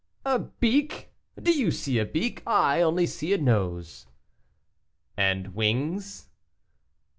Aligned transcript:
"A 0.25 0.39
beak! 0.39 1.11
do 1.39 1.53
you 1.53 1.69
see 1.69 1.99
a 1.99 2.05
beak? 2.07 2.41
I 2.47 2.81
only 2.81 3.05
see 3.05 3.33
a 3.35 3.37
nose." 3.37 4.07
"And 5.15 5.53
wings?" 5.53 6.27